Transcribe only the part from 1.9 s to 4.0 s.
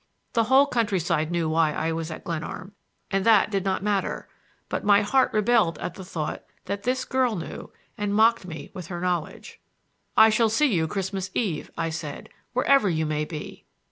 was at Glenarm, and that did not